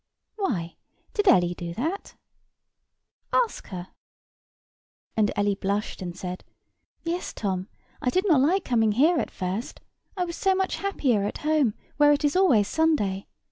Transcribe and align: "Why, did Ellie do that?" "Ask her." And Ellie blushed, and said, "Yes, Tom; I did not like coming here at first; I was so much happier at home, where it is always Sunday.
"Why, 0.35 0.77
did 1.13 1.27
Ellie 1.27 1.53
do 1.53 1.75
that?" 1.75 2.15
"Ask 3.31 3.67
her." 3.67 3.89
And 5.15 5.31
Ellie 5.35 5.53
blushed, 5.53 6.01
and 6.01 6.17
said, 6.17 6.43
"Yes, 7.03 7.33
Tom; 7.33 7.67
I 8.01 8.09
did 8.09 8.25
not 8.27 8.41
like 8.41 8.65
coming 8.65 8.93
here 8.93 9.19
at 9.19 9.29
first; 9.29 9.79
I 10.17 10.25
was 10.25 10.35
so 10.35 10.55
much 10.55 10.77
happier 10.77 11.23
at 11.25 11.37
home, 11.45 11.75
where 11.97 12.11
it 12.13 12.25
is 12.25 12.35
always 12.35 12.67
Sunday. 12.67 13.27